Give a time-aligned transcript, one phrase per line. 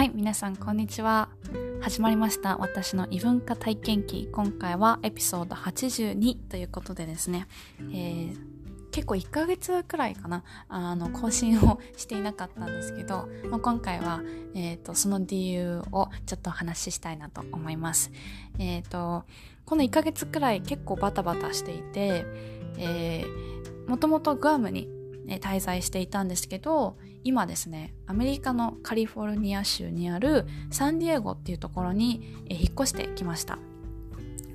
[0.00, 1.28] はい、皆さんこんにちは。
[1.82, 2.56] 始まりました。
[2.56, 4.30] 私の異文化体験記。
[4.32, 7.46] 今回はエピソード82ということでですね、
[7.92, 8.36] えー、
[8.92, 14.22] 結構1ヶ月くらいかな、あの、更新をしていなかったんですけど、まあ、今回は、
[14.54, 18.10] えっ、ー、と、その理由をちょっとお話ししたいなと思います。
[18.58, 19.24] えっ、ー、と、
[19.66, 22.24] この1ヶ月くらい結構バタバタしていて、
[22.78, 24.88] えー、もともとグアムに
[25.38, 33.58] 滞在していたんですけど今ですねアメリカのカリフォルニア州にあるサンディエゴっていうところに引っ越してきました。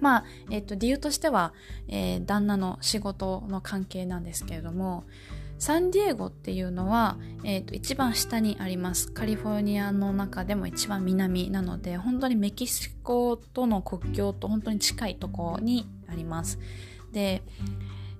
[0.02, 1.54] まあ、えっ、と理由としては、
[1.88, 5.06] えー、旦那の仕事の関係なんですけれども
[5.58, 9.12] サンディエゴっていうのは、えーと、一番下にあります。
[9.12, 16.60] カリフォルニアの中でも一番南なので本当にメキシコとの国境と本当に近いところにあります。
[17.14, 17.42] で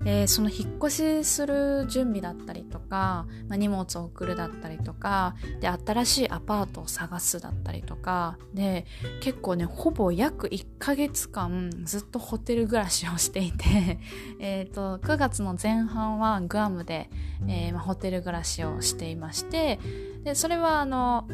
[0.08, 8.86] えー、その引っ越しする準備だったりとか、まあ、荷物を送るだったりとかで新しいアパートを探すだったりとかで
[9.20, 13.98] 結構ねほぼ約1ヶ月間ずっとホテル暮らしをしていて
[14.38, 17.10] えと9月の前半はグアムで、
[17.48, 19.80] えー、まあ、ホテル暮らしをしていまして
[20.22, 21.26] でそれはあの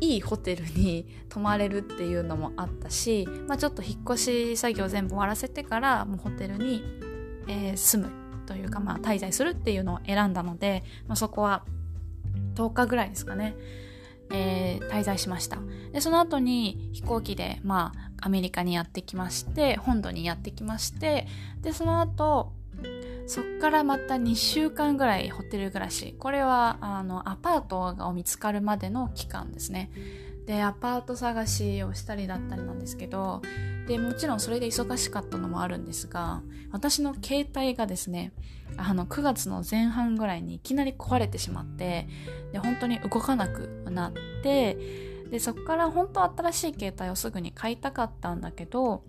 [0.00, 6.82] いいホテルに 泊まれるっていうのもあったし、まあ、ちょっと引っ越し作業全部終わらせてからもうホテルに
[7.50, 8.12] えー、住む
[8.46, 11.64] というか、まあ、滞在するっていうのを選んだので、まあ、そこは
[12.54, 13.56] 10日ぐらいですかね、
[14.32, 15.58] えー、滞在しました。
[15.92, 21.26] でその後に飛行機で、まあ、アメリカにやってきまして本土にやってきまして
[21.62, 22.52] でその後
[23.26, 26.14] そっからまた2週間ぐらいホテル暮らし。
[26.18, 29.90] これはあのアパートが見つかるまでの期間ですね。
[30.46, 33.42] でアパート探しをしたりだったりなんですけど
[33.90, 38.32] でもちろんそれで忙しかったのもあるんですが私の携帯がですね
[38.76, 42.06] あの9月の前半ぐらいにいきなり壊れてしまって
[42.52, 44.12] で本当に動かなくなっ
[44.44, 44.76] て
[45.28, 49.02] でそこから本当新しい携帯をすぐに買いたかったんだけど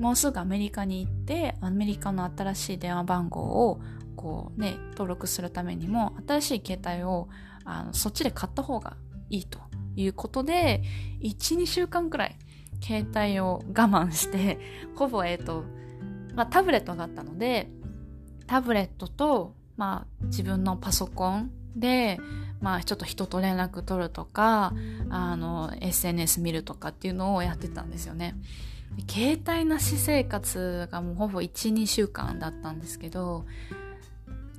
[0.00, 3.80] もうすぐアメリカに行ってアメリカの新しい電話番号を
[4.16, 7.28] こうね登録するためにも新しい携帯を
[7.64, 8.96] あのそっちで買った方が
[9.30, 9.60] いいと
[9.96, 10.82] いうことで、
[11.22, 12.36] 1、2週間くらい
[12.80, 14.58] 携帯を我慢して、
[14.94, 15.64] ほぼ、えっ、ー、と、
[16.34, 17.70] まあ、タブレットがあったので、
[18.46, 22.18] タブレットと、まあ、自分のパソコンで、
[22.60, 24.72] まあ、ちょっと人と連絡取るとか、
[25.10, 28.34] あの、SNS 見るとかっていうのをやってたんですよね。
[29.08, 33.44] 携帯なし生活がもうほぼ1、2週間だったんですけど、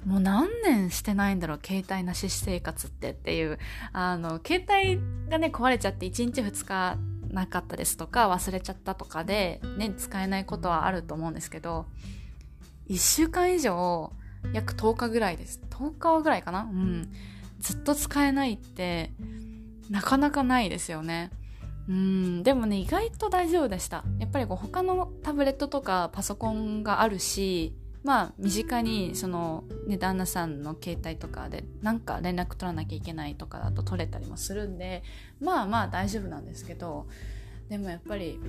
[0.07, 3.59] もう何年してないんだろう携帯なし生活ってっていう
[3.91, 6.97] あの携帯がね壊れちゃって1日2日
[7.31, 11.85] なかったですとか忘れちゃったとかでね使えないことはあると思うんですけど
[12.89, 14.11] 1週間以上
[14.53, 15.59] 約10日ぐらいです。
[15.69, 16.61] 10日ぐらいかな？
[16.61, 17.11] うん。
[17.59, 19.11] ずっと使えないって
[19.89, 21.31] なかなかないですよね。
[21.89, 22.43] うん。
[22.43, 24.03] でもね意外と大丈夫でした。
[24.19, 27.75] やっぱりこう他のタブレットとかパソコンがあるし
[28.07, 35.03] まあ身近にその、ね、旦那さんの携帯とかでなんか連絡取らなきゃいけないとかだと取れたりもするんで
[35.41, 37.07] まあまあ大丈夫なんですけど
[37.67, 38.39] でもやっぱり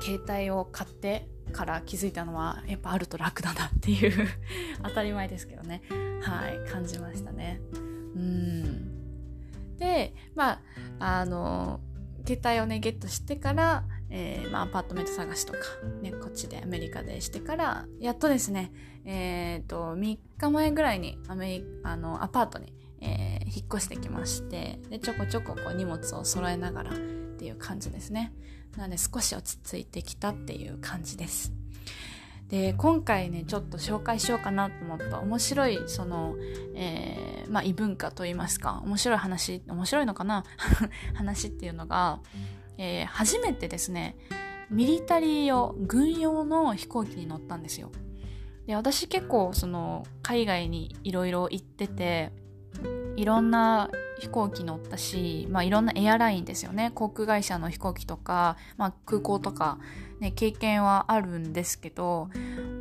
[0.00, 4.28] 携帯を買ってから気づいたのはやっぱあると楽だなっていう
[4.84, 5.82] 当たり前ですけどね。
[6.22, 7.60] はい感じましたね。
[7.74, 7.78] う
[8.20, 9.78] ん。
[9.78, 10.60] でま
[11.00, 11.80] ああの
[12.24, 15.58] 携帯をねゲットしてからえー、まあ、アパートメント探しとか、
[16.02, 18.72] ね、こっちでアメリカでしてから、やっとですね、
[19.04, 26.94] え、ー、と、3日前ぐらいにアメリあのアパートに、えー、引っ越してきまして、で、ちょこちょここう荷物を揃えながらっ
[27.38, 28.32] ていう感じですね。
[28.76, 31.52] なので少し落ち着いてきたっていう感じです。
[32.48, 36.34] で、今回ね、ちょっと紹介しようかなと思った面白い、その、
[36.74, 40.44] えー、まあ、異文化といいますか、面白い話、面白いのかな？
[41.14, 42.20] 話っていうのが、
[42.78, 44.16] えー、初めてですね、
[44.70, 47.90] ミリタリー用、軍用の飛行機に乗ったんですよ。
[48.66, 52.32] で、私結構その海外にいろいろ行ってて、
[53.20, 56.90] いろんな飛行機乗ったし、まあ、いろんなエアラインですよね。
[56.94, 59.78] 航空会社の飛行機とか、まあ、空港とか、
[60.20, 62.28] ね、経験はあるんですけど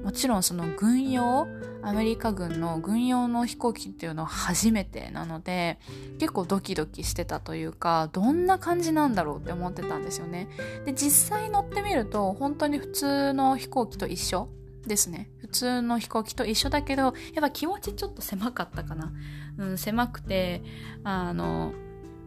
[0.03, 1.47] もちろんその軍用
[1.81, 5.79] アメリカ軍の軍用の飛行機っていうのは初めてなので
[6.19, 10.49] 結構ドキドキしてたというかどんな感じなんだろうって思ってたんですよね。
[10.85, 14.49] で実際乗ってみると本当に普通の飛行機と一緒。
[14.89, 15.29] ですね。
[15.39, 19.13] 普通の飛行機と一緒だけどやっぱ気持ちちょっと狭かったかな、
[19.57, 20.61] うん、狭くて
[21.05, 21.71] あの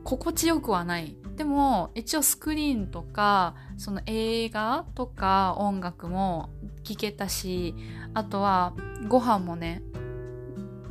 [0.04, 1.16] 心地よくはない。
[1.36, 6.50] でも一応スクリーンとかその映画とか音楽も
[6.84, 7.74] 聴けたし
[8.14, 8.74] あとは
[9.08, 9.82] ご飯もね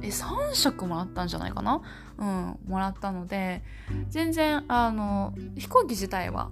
[0.02, 1.82] え3食もらったんじゃないかな？
[2.18, 3.64] うんもらったので
[4.10, 6.50] 全然あの飛行機自体は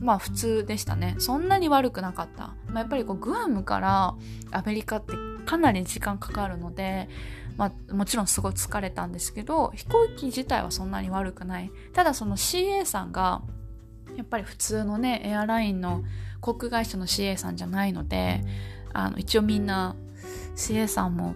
[0.00, 1.16] まあ普通でしたね。
[1.18, 4.14] そんなに悪くなかった、まあ、やっぱりこうグアムから
[4.50, 5.12] アメリカって
[5.46, 7.08] かなり時間かかるので
[7.56, 11.70] まあ、もちろんすごい疲れたんですけど飛行機自体はそんなに悪くない。
[11.92, 13.42] ただその CA さんが
[14.16, 16.02] やっぱり普通のねエアラインの
[16.40, 18.42] 航空会社の CA さんじゃないので
[18.92, 19.96] あの一応みんな
[20.56, 21.34] CA さんも、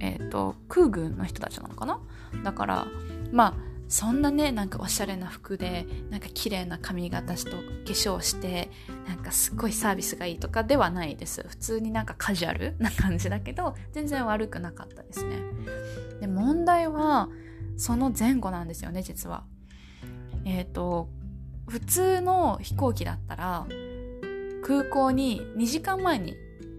[0.00, 2.00] えーと、空軍の人たちなのかな？
[2.44, 2.86] だから
[3.32, 3.54] まあ
[3.88, 7.56] そんなねなんかおしゃれな服でなんか綺麗な髪型と化
[7.86, 8.70] 粧して
[9.06, 11.44] なんかすっごいサービスがいいとかではないです。
[11.48, 15.38] 普通になんかカジュアルな感じだけど全然悪くなかったですね。
[16.20, 17.28] で問題は
[17.76, 19.44] その前後なんですよね実は。
[20.44, 21.08] えっ、ー、と
[21.68, 23.66] 普通の飛行機だったら
[24.64, 26.34] 空港に2時間前に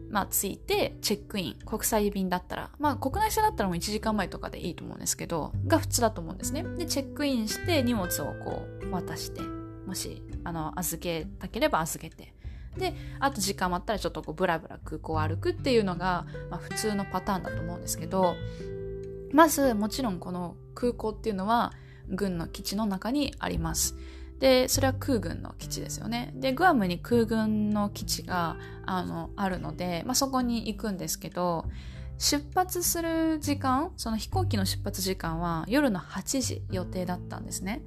[0.10, 9.42] まあ、着いてチェックイン国際便だったらまあ国内線だったらもう1時間前とかでいいと思うんですけどが普通だと思うんですねでチェックインして荷物をこう渡して
[9.86, 12.34] もしあの預けたければ預けて
[12.78, 18.36] であと時間あったらちょっとこうブラブラ空港を歩くっていうのが、まあ、普通のパターンだと思うんですけど
[19.34, 21.74] まずもちろんこの空港っていうのは
[22.10, 23.96] 軍の基地の中にあります。
[24.40, 26.32] で、それは空軍の基地ですよね。
[26.36, 31.66] で、グアムに空軍の基地があのあるので、まあ、そこに行くんですけど、
[32.20, 37.82] 出発する時間、その飛行機の出発時間は夜の8時予定だったんですね。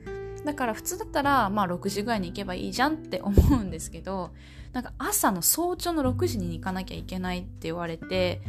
[0.45, 4.31] だから普通だったら、まあ6時ぐらいに行けばいいじゃんって思うんですけど、
[4.73, 8.41] なんか朝の早朝の6時に行かなきゃいけないって言われて、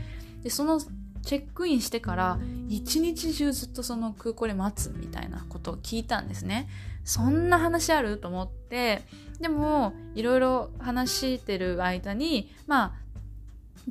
[0.44, 0.80] で、その
[1.24, 6.68] チェックインしてから一日中ずっとその空港で待つみたいなことを聞いたんですね。
[7.04, 8.18] そんな話ある？
[8.18, 9.02] と思って。
[9.40, 12.94] でもいろいろ話してる間にまあ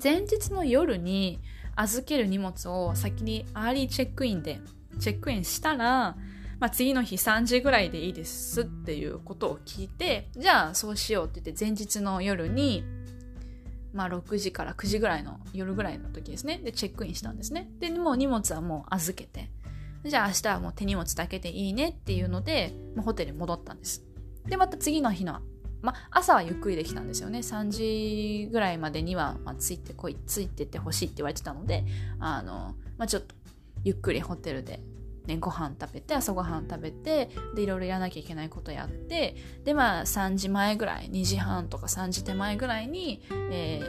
[0.00, 1.40] 前日の夜に
[1.74, 4.60] 預ける荷物を先にアーリーチェックインで
[5.00, 6.16] チェックインしたら、
[6.60, 12.84] まあ、次の日3時ぐらいでいいですっていうことを聞いてじゃあそうしようって言って前日の夜に
[13.92, 16.60] まあ6時から9時ぐらいの夜ぐらいの時ですね。
[16.62, 17.68] でチェックインしたんですね。
[17.80, 19.50] でもう荷物はもう預けて。
[20.04, 24.04] じゃあ明日はもう手荷物だけでいいねっていうので、まあ、ホテルに戻ったんです。
[24.46, 25.40] で、また次の日の、
[25.82, 27.40] まあ、朝はゆっくりできたんですよね。
[27.40, 31.84] 3時ぐらいまでには、まあ、ついてこい、ついてってほしいって言われてたので、
[32.18, 33.34] あの、まあ、ちょっと
[33.84, 34.80] ゆっくりホテルで
[35.26, 43.80] ね、ご飯食べて朝ごはん食べてでいろいろやらなきゃいけないことやってでまあ3時前ぐらい2時半とか3時手前ぐらいに、え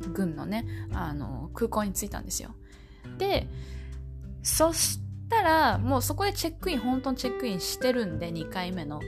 [0.00, 2.54] ー、軍のねあの空港に着いたんですよ
[3.18, 3.46] で
[4.48, 4.98] そし
[5.28, 9.00] たら、もうそこでチェックイン、本当にチェックインしてるんで、2回目の。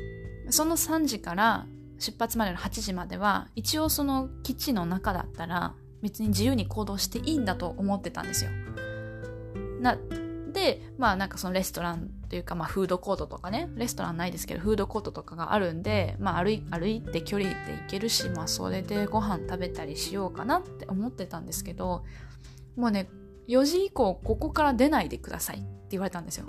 [0.51, 1.67] その3時から
[1.99, 8.51] 出発までの8時までは、一応その基地の中だったら、別に自由に行動していいんだと思ってたんですよ。
[9.81, 9.97] な、
[10.53, 22.05] で、まあなんかそのレストランというか、まあフードコートとかね、レストランないですけど、フードコートとかがあるんで、まあ歩い歩いて距離で行けるし、まあそれでご飯食べたりしようかなって思ってたんですけど、
[22.77, 23.09] もうね、
[23.49, 26.47] 4時以降ここから出ないでくださいって言われたんですよ。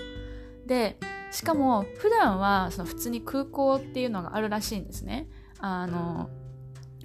[0.65, 0.97] で、
[1.31, 5.27] しかも普段はその普通に空港っていうのがあるらしいんですね。
[5.59, 6.29] あの、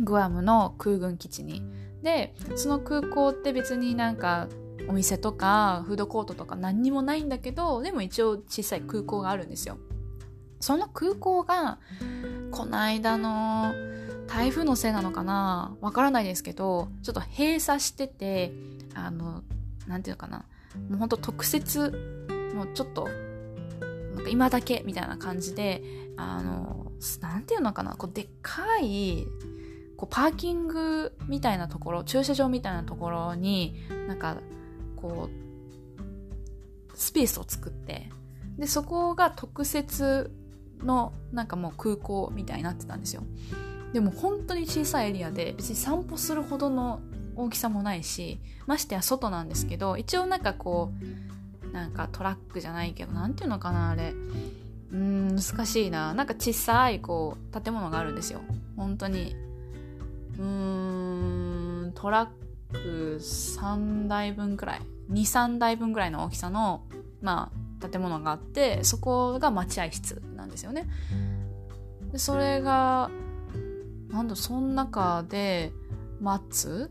[0.00, 1.62] グアムの空軍基地に。
[2.02, 4.48] で、その空港って別になんか
[4.88, 9.78] お店とかフードコートとか何にもないんだけど、でも一応小さい空港があるんですよ。
[10.61, 11.78] その空港が、
[12.50, 13.72] この間の
[14.26, 15.76] 台風のせいなのかな？
[15.80, 18.52] わからないですけど、ちょっと閉鎖してて、
[18.94, 19.42] あの、
[19.87, 20.45] なんていうかな。
[20.88, 21.93] もうほんと特設
[22.55, 23.09] もうちょっと
[24.14, 25.83] なんか今だけみたいな感じで
[26.16, 27.95] あのなんていうのかな。
[27.97, 29.26] こうでっかい
[29.97, 33.75] こうパーキングみたいなところ駐車場みたいなところに
[34.09, 34.37] なんか
[34.97, 38.11] こうスペースを作って
[38.59, 40.31] でそこが特設
[40.83, 43.23] のなんかもう空港みたいになってたんですよ。
[43.93, 47.00] でも本当に小さいエリアで別に散歩するほどの
[47.37, 50.93] 大きさもないしましてや外なんですけど一応なんかこ
[51.64, 54.14] うなんかトラックじゃないけど何ていうのかなあれ。
[54.93, 56.14] うん難しいな。
[56.14, 58.40] なんか小さいこう建物があるんですよ。
[58.76, 59.37] 本当に。
[60.38, 64.81] うーんトラック3台分くらい。
[65.11, 66.85] 23台分くらいの大きさの
[67.21, 67.50] ま
[67.83, 70.88] あ建物があってそこが待合室なんですよね。
[72.12, 73.11] でそれが
[74.09, 75.73] なんだその中で
[76.21, 76.90] 待つ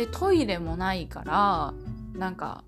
[0.00, 1.74] でトイレもないから
[2.18, 2.64] なんか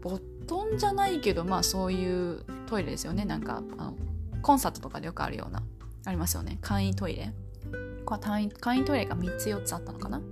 [0.00, 3.24] ボットンじゃないけどまあそういうトイレですよね。
[3.24, 3.94] なんかあの
[4.42, 5.62] コンサートとかでよくあるような
[6.04, 6.58] ありますよね。
[6.60, 7.32] 簡易トイレ。
[8.04, 8.38] これ簡
[8.76, 10.22] 易トイレが3つ4つあったのかな。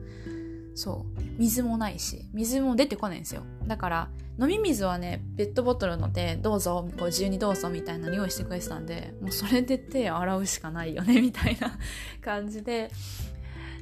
[0.76, 1.22] そう。
[1.38, 3.42] 水もないし、水も出てこないんですよ。
[3.66, 4.08] だから、
[4.40, 11.78] 飲み水はね、ペットボトルので、どうぞ、こう自由にどうぞみたいなの用意してくれてたんで、もうそれで手洗うしかないよね、みたいな
[12.20, 12.90] 感じで、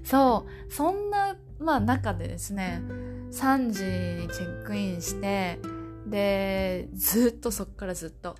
[0.04, 2.82] そう、そんな、まあ中でですね、
[3.30, 3.84] 3時
[4.22, 5.58] にチェックインして、
[6.06, 8.36] で、ずっとそっからずっと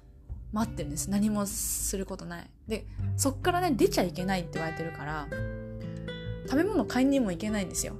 [0.52, 1.11] 待ってるんです。
[1.11, 2.50] 何もすることない。
[2.69, 5.28] で、そっからね、出ちゃいけないって言われてるから、
[6.47, 7.97] 食べ物買いにも行けないんですよ。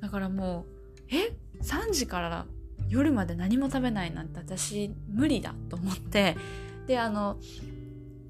[0.00, 0.66] だからも
[1.10, 2.46] う、え ?3 時から
[2.88, 6.36] 夜まで何も食べないなんて私無理だと思って、
[6.86, 7.38] で、あの、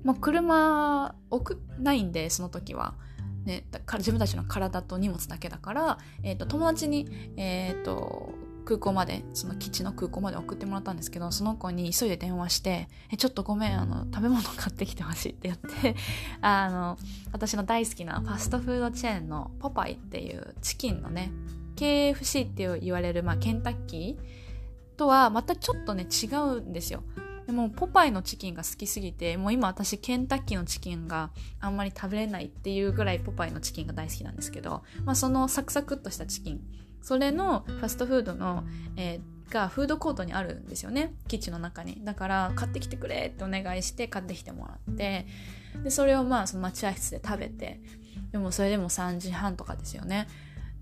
[0.05, 2.95] もう車置くないんで、その時は。
[3.45, 3.65] ね、
[3.99, 8.35] 自分たちの体と荷物だけだから、えっ、ー、と、友達に、えっ、ー、と、
[8.65, 15.97] 空港まで、その基地の空港まで送ってもらったんですけど、その子に急いで電話して、え、ちょっとごめん、あの、食べ物買ってきてほしいって言って、
[16.41, 16.99] あの、
[17.33, 21.33] 私の大好きなファストフードチェーンのポパイっていうチキンのね、
[21.77, 27.03] KFC って言われる、まあ、ケンタッキーとはまたちょっとね、違うんですよ。
[27.53, 31.29] でもポパイのチキンが好きすぎてもう今私ケンタッキーのチキンが
[31.61, 36.63] あんまり食べれないっていうぐらいポパイのチキンが大好きなんですけど、まあ、そのサクサクっとしたチキン。
[37.03, 38.65] それのファストフードの、
[38.97, 41.13] えー、がフードコートにあるんですよね。
[41.29, 42.03] 基地の中に。
[42.03, 45.27] だから買ってきてくれってお願いして買ってきてもらって。
[45.85, 47.83] でそれをまあその待合室で食べて。
[48.31, 50.27] でもそれでも3時半とかですよね。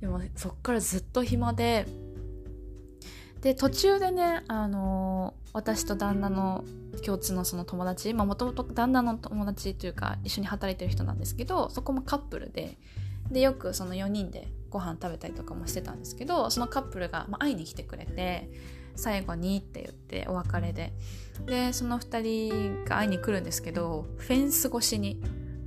[0.01, 1.89] でもそっからずっと暇で。
[3.41, 6.65] で途中でねあの、私と旦那の
[7.05, 12.79] 共通のその友達もともと旦那の友達というか一緒に働いてる人なんですけどそこもカップルで
[13.31, 18.51] でよくその4人でご飯食べたりとかもしてたんですけどそのカップルが、まあ、会いに来てくれて
[18.97, 20.93] 最後にって言ってお別れで。
[21.47, 25.23] でその2人が会いに来るんですけどフェンス越しに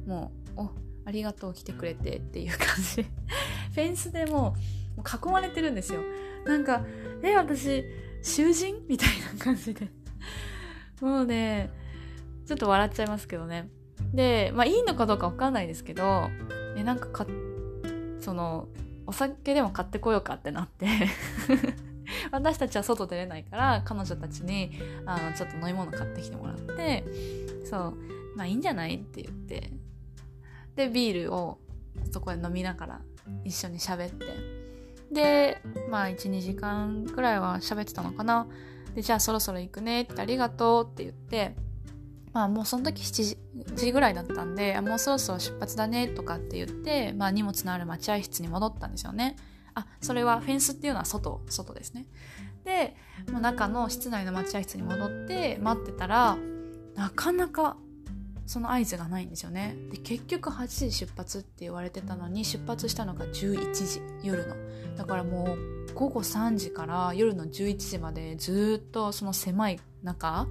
[0.06, 0.70] もう「お
[1.06, 4.56] ありがとう来てくれて」っていう感じフェンスでも
[4.98, 6.02] う囲まれてるんですよ。
[6.46, 6.86] なんか
[7.24, 7.84] 「え私
[8.24, 9.90] 囚人?」みたいな感じで。
[11.02, 11.70] もうね
[12.46, 13.70] ちょっと笑っちゃいますけどね。
[14.14, 16.30] でまあいいのかどうかわかんないですけど
[16.76, 17.28] えなんかか
[18.20, 18.68] その
[19.06, 20.88] お酒でも買ってこようかってなって。
[22.32, 24.72] 私たちは外出れないから彼女たちに
[25.06, 27.04] あのちょっと飲み物買ってきてもらって
[27.66, 27.98] そう
[28.36, 29.72] まあいいんじゃないって言って。
[30.76, 31.60] でビールを
[32.12, 33.02] そこで飲みながら
[33.44, 34.63] 一緒に喋って。
[35.14, 38.48] でまあ12時間くらいは喋ってたのかな
[38.96, 41.56] でじゃあそろそろ行くねってありがとうって言って
[42.34, 43.38] まあもうその時7
[43.76, 49.36] 時ぐらいだったんで、もうそろそろ出発だねとかって言って、まあ荷物のある待合室に戻ったんですよね。
[49.76, 52.08] あ、それはフェンスっていうのは外、外ですね。
[52.66, 52.96] で、
[53.32, 56.38] も中の室内の待合室に戻って待ってたら、
[56.96, 57.78] なかなか
[58.46, 59.76] その合図がないんですよね。
[59.92, 64.56] で、結局8時出発って言われてたのに、出発したのが11時、夜の。
[64.96, 70.48] だからもう午後3時から夜の11時までずっとその狭い中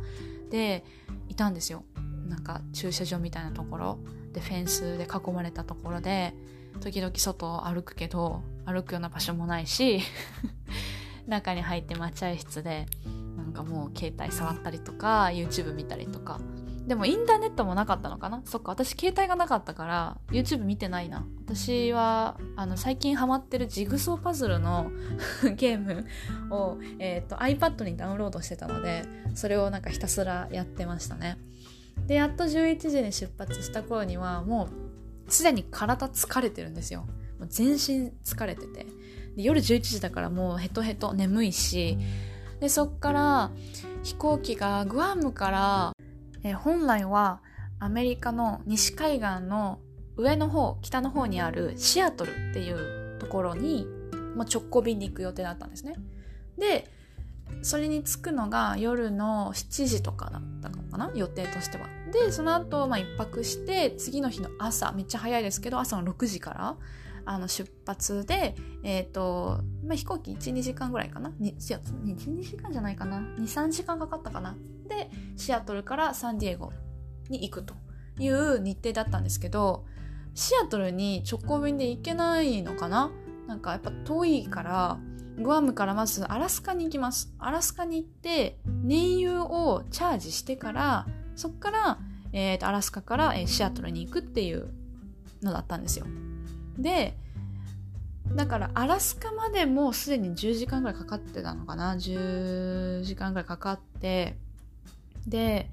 [0.51, 0.85] で
[1.29, 1.85] いたんですよ
[2.29, 3.99] なんか駐車場みたいなところ
[4.33, 6.35] でフェンスで囲まれたところで
[6.81, 10.01] 時々外を歩くけど歩くような場所もないし
[11.27, 12.87] 中に入って待合室で
[13.37, 16.41] なんかもう携帯触ったりとか YouTube 見たりとか
[16.87, 18.43] でもインターネットもなかったのかな？
[18.45, 21.25] そっか私携帯がなかったから YouTube 見てないな。
[21.47, 24.91] 私はあの最近ハマってるジグソーパズルの
[25.57, 26.07] ゲーム
[26.51, 31.39] を、えーと、iPad にダウンロードしてたのでそれをなんかひたすらやってましたね。
[32.07, 34.69] でやっと11時に出発した頃にはも
[35.29, 37.07] うすでに体疲れてるんですよ。
[37.39, 38.87] もう全身疲れてて。
[39.37, 41.97] で夜11時だからもうヘトヘト眠いし。
[42.59, 43.51] でそっから
[44.03, 45.93] 飛行機がグアムから
[46.43, 47.43] えー、本来は
[47.79, 49.81] アメリカの西海岸の
[50.17, 53.87] 上の方北の方にあるシアトルっていうところに、
[54.37, 55.95] まあ、直行便に行く予定だったんですね
[56.59, 56.91] で
[57.63, 61.11] それに着くのが夜の7時とかだったのかな？
[61.15, 66.77] 予定としてはでその後、まあ一泊して次の日の朝めっちゃ早いですけど朝の6時から
[67.25, 74.57] あの出発で、え、ー、と、まあ、飛行機1、2時間ぐらいかな？1、2時間じゃないかな？2、3時間かかったかな？
[74.97, 76.73] で、シアトルからサンディエゴ
[77.29, 77.75] に行くと
[78.19, 79.85] いう日程だったんですけど、
[80.35, 83.11] シアトルに直行便で行けないのかな？
[83.47, 84.99] なんかやっぱ遠いから、
[85.39, 87.35] グアムからまずアラスカに行きます。
[87.39, 91.99] アラスカに行って、燃油をチャージしてから、そっから、
[92.33, 94.69] えーと、アラスカから、えー、シアトルに行くっていう
[95.43, 96.07] のだったんですよ。
[96.79, 97.17] で
[98.35, 104.39] だからアラスカまでもうすでに10時間ぐらいかかってたのかな？10時間ぐらいかかって
[105.27, 105.69] で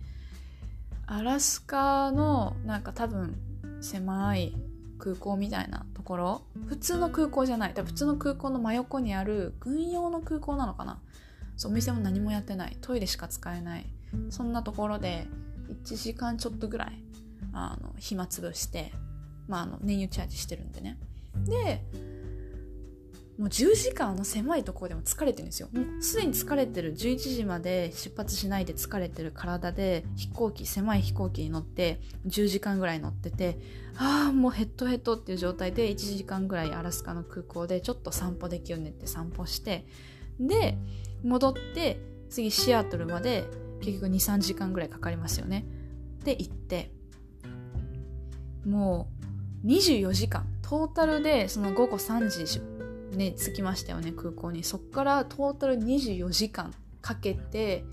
[1.06, 3.36] アラスカのなんか多分
[3.82, 4.56] 狭い
[5.00, 7.74] 空港みたいなところ普通の空港じゃない。
[7.74, 11.00] 多分普通の空港の真横にある軍用の空港なのかな。
[11.56, 12.78] そうお店も何もやってない。
[12.82, 13.86] トイレしか使えない。
[14.30, 15.28] そんなところで
[15.84, 17.04] 1時間ちょっとぐらい
[17.54, 18.92] あの暇つぶして、
[19.48, 20.98] まあ、あの燃油チャージしてるんでね。
[21.46, 21.84] で
[23.40, 25.70] もう10時間の狭いところでも疲れてるんですよ。
[25.72, 26.94] もうすでに疲れてる。
[26.94, 33.58] 11時まで出発しないで疲れてる体で飛行機狭い飛行機に乗って10時間ぐらい乗ってて
[33.96, 39.88] ああもうヘッドヘッドっていう状態で1時間ぐらいアラスカの空港でちょっと散歩できるねって散歩して
[40.38, 40.78] で
[41.24, 43.46] 戻って次シアトルまで
[43.80, 45.66] 結局23時間ぐらいかかりますよね。
[46.26, 46.92] で行って。
[48.66, 49.10] も
[49.64, 50.46] う24時間。
[50.62, 52.79] トータルでその午後3時出
[53.12, 54.64] ね、着きましたよね空港に。
[54.64, 57.84] そっからトータル24時間かけて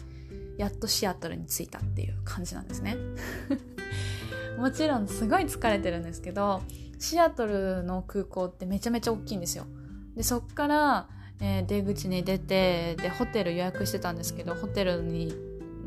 [0.58, 2.96] やっとシアトルに着いたっていう感じなんですね。
[4.58, 6.62] もちろんすごい疲れてるんですけど
[6.99, 9.66] シアトルの空港ってめちゃめちゃ大きいんですよ。
[10.14, 11.08] でそっから、
[11.40, 15.35] えー、出口に出てでホテル予約してたんですけどホテルに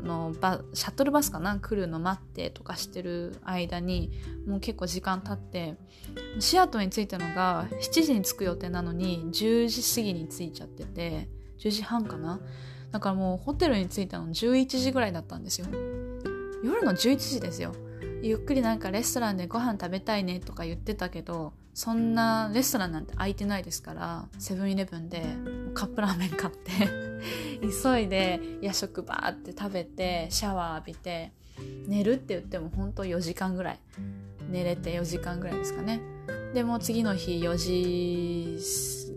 [0.00, 1.58] のバシャトルバスかな？
[1.58, 4.10] 来るの待ってとかしてる間に
[4.46, 5.76] もう結構時間経って
[6.38, 11.28] シアトルに着いたのが7時に着く予定なのに10時過ぎに着いちゃってて
[11.58, 12.40] 10時半かな？
[12.90, 15.66] だからもうホテルに着いたの11時ぐらいだったんですよ。
[16.62, 17.72] 夜の11時ですよ。
[18.22, 25.24] ゆっくりなんかレストランでご飯食べたいねとか言ってたけどそんなレストランなんて空いてないですからセブンイレブンで
[25.72, 26.70] カップラーメン買って
[27.60, 31.32] 急いで夜食バーって食べてシャワー浴びて
[31.86, 33.80] 寝るって言っても本当4時間ぐらい。
[34.48, 36.00] 寝れて4時間ぐらいですかね。
[36.54, 38.58] でも次の日4時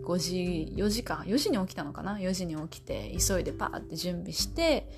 [0.04, 1.24] 5時4時か。
[1.26, 4.88] 4時に起きたのかな？4時に起きて急いでパーって準備して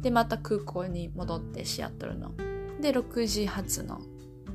[0.00, 2.32] でまた空港に戻ってシアトルの。
[2.80, 4.00] で6時発の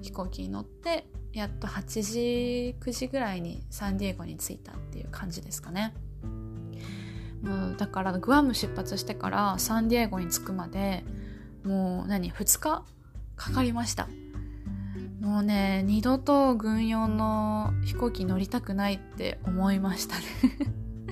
[0.01, 5.93] 飛行機に乗ってやっと8時9時ぐらいにサンディエゴに着いたっていう感じですかね。
[7.41, 11.03] もうだからグアム出発してからサンディエゴに着くまで
[11.63, 12.83] もう何2日
[13.35, 14.07] かかりました。
[15.19, 20.23] もうね二度と軍用の飛行機乗りたくないって思いましたね。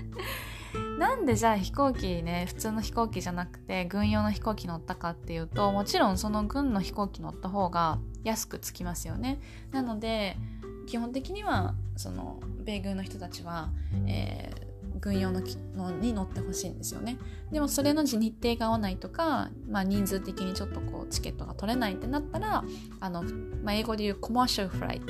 [0.98, 9.40] なんでじゃあ飛行機ね普通の飛行機じゃなくて軍用の飛行機乗ったかっていうともちろんその軍の飛行機乗った方が安くつきますよね。
[9.72, 10.38] なので
[10.88, 13.70] 基本的にはその米軍の人たちは、
[14.08, 14.69] えー、
[15.00, 15.42] 軍用の
[15.76, 17.18] のに乗ってほしいんですよね
[17.52, 22.64] でもそれの日程が合わないとか、まあ、人数的にちょっとこうチケットが取れないってなったら
[23.00, 23.24] あの、
[23.64, 25.08] まあ、英語で言うコマーシャルフライト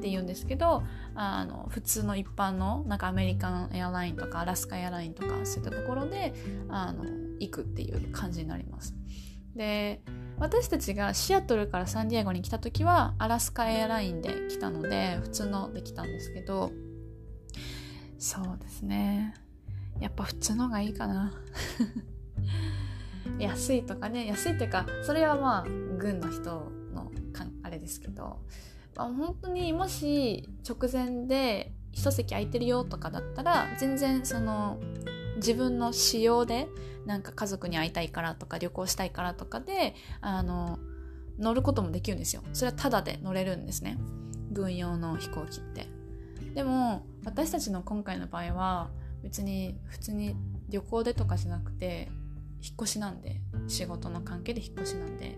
[0.00, 0.82] って言うんですけど
[1.14, 6.32] あの普通の一般のなんかアメリカンエアラインとかアラスカエアラインとかそういったところで
[6.68, 7.04] あの
[7.38, 8.94] 行くっていう感じになります。
[9.54, 10.00] で
[10.38, 16.72] 私たちがシアトルからサンディエゴに来た時はアラスカエアラインで来たので普通ので来たんですけど
[18.20, 19.34] そうですね。
[19.98, 21.32] やっぱ普通のがいいかな。
[23.40, 24.26] 安いとかね。
[24.26, 25.64] 安いっていうかそれはまあ
[25.98, 27.10] 軍の人の
[27.62, 28.42] あれですけど、
[28.94, 34.78] まあ、本当にもし直前で一席空いてるよとかだったら全然その
[35.36, 36.68] 自分の仕様で
[37.06, 40.78] なんか家族に会いたいからとか旅行したいからとかであの
[41.38, 42.42] 乗ることもできるんですよ。
[42.52, 43.96] それはタダで乗れるんですね。
[44.52, 45.86] 軍用の飛行機って。
[46.54, 48.90] でも私たちの今回の場合は
[49.22, 50.36] 別に普通に
[50.68, 52.08] 旅行でとかじゃなくて
[52.62, 55.36] 引っ越しなんで仕事の関係で引っ越しなんで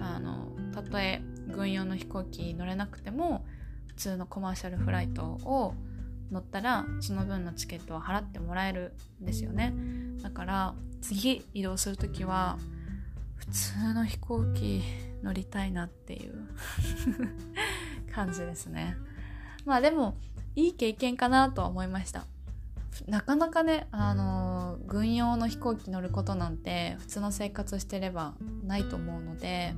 [0.00, 3.44] あのたとえ軍用の飛行機乗れなくても
[3.88, 5.74] 普通のコマーシャルフライトを
[6.30, 9.74] 乗ったらその分のチケットは払ってもらえるんですよね。
[10.22, 12.58] だから次移動する時は
[13.36, 14.82] 普通の飛行機
[15.22, 16.48] 乗りたいなっていう
[18.14, 18.96] 感じですね。
[19.66, 20.16] まあでも
[20.54, 22.24] いい経験かなとは思いました。
[23.06, 28.34] なかなかねあの軍用の飛行機乗ることなんて普通の生活してれば
[28.64, 29.74] ないと思うので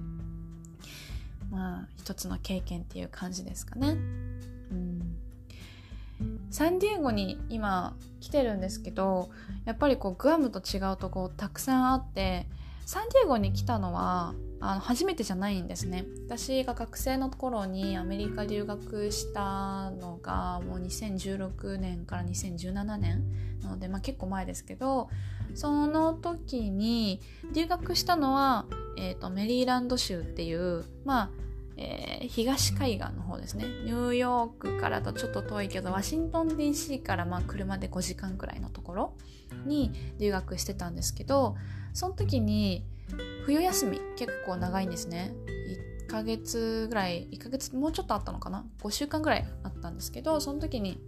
[1.50, 3.90] まあ一つの経験っていう感じですかね。
[3.90, 5.16] うん。
[6.50, 9.30] サンディエゴに今来てるんですけど
[9.64, 12.46] やっぱりこうグアムと違うとこたくさんあって
[12.86, 16.06] サンディエゴに来たのはあの初めてじゃないんですね。
[16.26, 23.24] 私が学生の頃にアメリカ留学したのがもう2016年から2017年
[23.62, 25.08] なので、まあ、結構前ですけど
[25.54, 27.20] その時に
[27.52, 28.66] 留学したのは、
[28.98, 31.30] えーとメリーランド州っていうまあ
[31.76, 33.64] えー、東海岸の方ですね。
[33.84, 39.16] ニューヨークからとちょっと遠いけどワシントン DC からまあ車で5時間くらいのところ
[39.66, 41.56] に留学してたんですけど
[41.92, 42.84] その時に
[43.46, 45.34] 冬休み結構長いんですね。
[46.06, 50.98] 1ヶ月ぐらい1ヶ月もうちょっとあったのかな？5週間ぐらいあったんですけどその時に、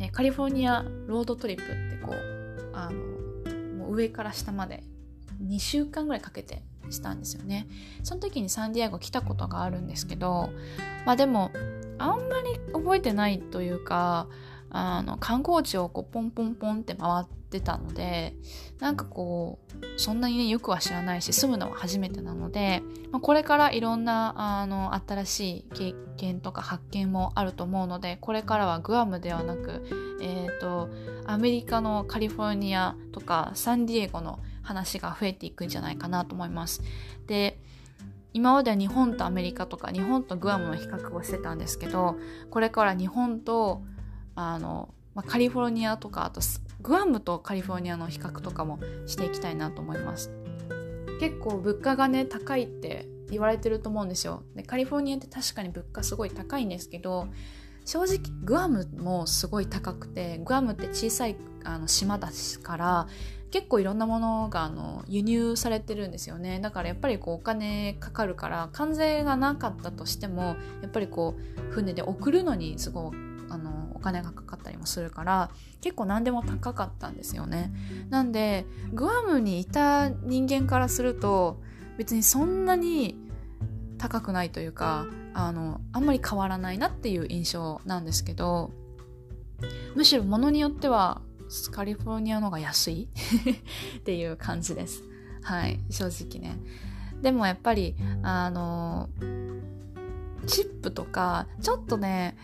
[0.00, 4.82] え、カリフォルニアロードトリップってこうあのもう上から下まで
[5.42, 7.66] 2週間ぐらいかけてしたんですよね。
[8.02, 10.50] その時にサンディエゴ来たことがあるんですけど
[11.06, 11.50] まあでも
[11.98, 14.28] あんまり覚えてないというか
[14.76, 18.34] あの観光地をこうポンポンポンって回ってたので
[18.80, 22.82] なんかこうそんなにねよくは知らないし住むのは初めてなので、
[23.12, 29.86] まあ、これからいろんなあの新しい経験とか発見もあると思うのでこれからはグアムではなく、
[30.20, 30.88] えーと、
[31.24, 36.82] アメリカのカリフォルニアとかサンディエゴの話が増えていくんじゃないかなと思います。
[37.28, 37.60] で
[38.32, 42.16] 今までは日本とアメリカとか日本とグアムの比較をしてたんですけど
[42.50, 43.82] これから日本と
[44.34, 46.40] あの、まあ、カリフォルニアとかあと
[46.82, 50.30] グアムとカリフォルニアの比較とかもしていきたいなと思います。
[51.20, 54.42] 結構物価がね高いって言われてると思うんですよ。
[54.54, 57.28] でカリフォルニアって確かに物価すごい高いんですけど
[57.84, 62.30] 正直グアムもすごい高くてグアムって小さいあの島だ
[62.62, 63.06] から
[63.50, 66.58] 結構いろんなものがあの輸入されてるんですよね。
[66.60, 77.72] だからやっぱりこうお金かかるから関税がなかったとしてもやっぱりこう船で送るのにすごいあのお金がかかったりもするから結構何でも高かったんですよね。
[78.10, 81.60] なんでグアムにいた人間からすると
[81.96, 83.16] 別にそんなに
[83.98, 88.72] 高くないというかあのあんまり変わらないなっていう印象なんですけど
[89.94, 91.22] むしろ物によっては
[91.70, 93.08] カリフォルニアの方が安い
[93.98, 95.02] っていう感じです。
[95.42, 96.58] はい正直ね。
[97.22, 99.08] でもやっぱりあの
[100.46, 102.36] チップとかちょっとね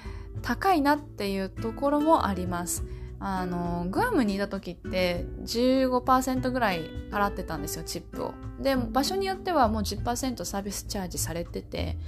[0.42, 2.84] 高いなっていうところもあります。
[3.22, 8.34] あのグアムにいた時って15%ぐらい払ってたんですよチップを。
[8.58, 11.98] で場所によってはもう10%サービスチャージされてて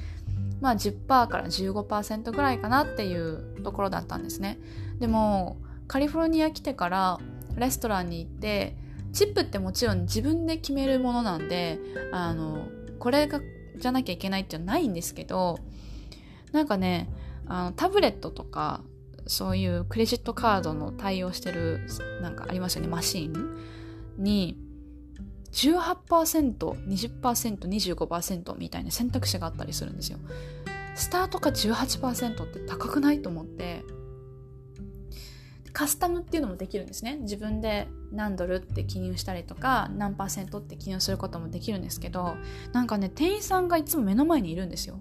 [0.63, 4.59] まあ10%から15%ぐらいかなっていうところだったんですね。
[5.01, 7.19] でもカリフォルニア来てから
[7.57, 8.75] レストランに行って
[9.13, 11.79] チップってもちろん自分で決めるものなんで
[12.13, 13.41] あのこれが
[13.77, 15.59] じゃなきゃいけないっていうのはないんですけど
[16.53, 17.11] なんかね
[17.53, 18.81] あのタブレットとか
[19.27, 21.81] そういうクレジットカードの対応してる
[22.23, 23.35] なんかありますよねマシン
[24.17, 24.57] に
[25.53, 30.19] 18%、20%、25%みたいな選択肢があったりするんですよ。
[30.95, 33.85] スタートが18%って高くないと思って
[35.75, 42.35] カスタムっていうのもできるんですね自分で何ドルって記入したりとか何パーセントって記入することもできるんですけど
[42.75, 45.01] なんかね店員さんがいつも目の前にいるんですよ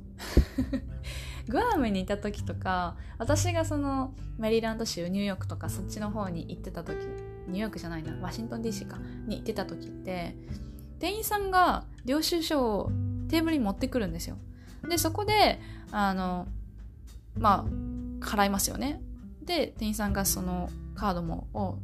[1.47, 6.97] グアムにいた時とか私がそのメリーランド州ニューヨークとかそっちの方に行ってた時
[7.47, 10.35] ニューヨークじゃないなワシントン DC かに行ってた時って
[10.99, 12.91] 店員さんが領収書を
[13.27, 14.37] テーブルに持ってくるんですよ。
[14.87, 15.59] でそこで
[15.91, 16.47] あの
[17.37, 19.01] まあ払いますよね。
[19.41, 21.77] で店員さんがそのカードもを、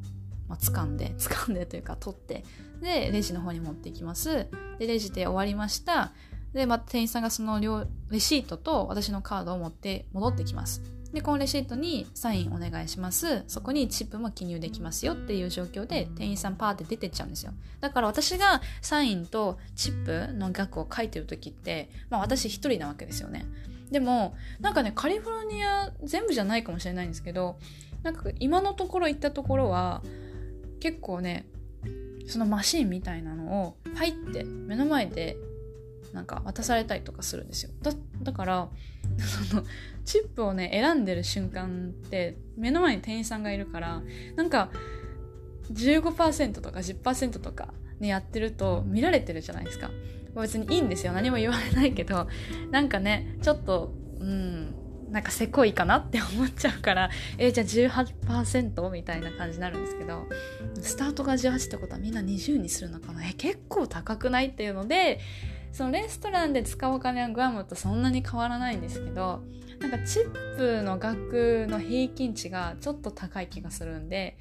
[0.48, 2.46] まあ、掴んで 掴んでというか取って
[2.82, 4.48] でレジの方に持っていきます。
[4.78, 6.14] でレジで終わりました。
[6.58, 7.60] で、また店員さんがその
[8.10, 10.82] レシートと私のカードを持って戻ってきます。
[11.14, 13.44] で、このレシートにサインお願いします。
[13.48, 17.54] そこにチップも記入できますよっていう状況で店員さんパーって出てっちゃうんですよ。
[17.80, 23.46] だから私がサインとチップの額を書いてる時って、まあ私一人なわけですよね。
[23.90, 27.58] でも、なんかね、カリフォルニア全部じゃないかもしれないんですけど、
[28.04, 30.02] なんか今のところ行ったところは、
[30.82, 31.46] 結構ね、
[32.28, 35.38] そのマシンみたいなのを入って目の前で
[36.18, 37.70] なんか渡されたりとかするんですよ。
[37.84, 37.92] だ
[38.24, 38.70] だから
[39.50, 39.64] その
[40.04, 44.02] チップをね選んでる瞬間って目の前に店員さんがいるから
[44.36, 44.72] なんか
[45.72, 49.92] 15%とか10%とかねやってると見られてるじゃないですか。
[50.34, 51.14] 別にいいんですよ。
[51.14, 52.28] 何も言われないけど
[52.72, 54.74] なんかねちょっとうん
[55.12, 60.28] なんかせこいかなって思っちゃうからえじゃあ18%みたいな感じになるんですけど
[60.82, 63.24] スタートが18ってことはみんな20にするのかな。
[63.24, 65.20] え結構高くないっていうので
[65.78, 69.44] そのレストランで使うお金はグアムとそんなに変わらないんですけど
[69.80, 74.40] なんかチップの額の平均値がちょっと高い気がするんで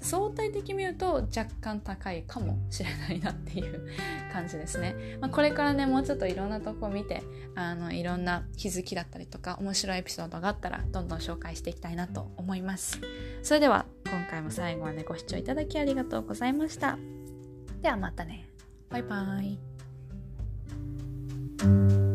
[0.00, 3.86] 相対的に言うと若干高いかもしれないなっていう
[4.32, 5.16] 感じですね。
[5.20, 7.22] まあ、これからねもうちょっといろんなとこを見て
[7.54, 13.00] あのいろんな気づきだったりとか面白いエピソードがあったらどんどん紹介していきたいなと思います。
[13.44, 16.98] それでは今回も最後までご視聴いただきありがとうございました。
[17.80, 18.48] ではまたね。
[18.90, 19.73] バイバイ。
[21.58, 22.13] Thank you.